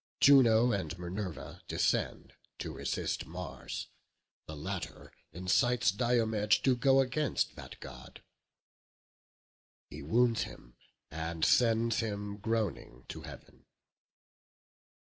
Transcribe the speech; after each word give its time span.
Juno 0.19 0.71
and 0.71 0.97
Minerva 0.97 1.61
descend 1.67 2.33
to 2.57 2.73
resist 2.73 3.27
Mars; 3.27 3.85
the 4.47 4.55
latter 4.57 5.11
incites 5.31 5.91
Diomed 5.91 6.49
to 6.63 6.75
go 6.75 7.01
against 7.01 7.55
that 7.55 7.79
god; 7.79 8.23
he 9.91 10.01
wounds 10.01 10.41
him, 10.41 10.75
and 11.11 11.45
sends 11.45 11.99
him 11.99 12.37
groaning 12.37 13.05
to 13.09 13.21
heaven. 13.21 13.67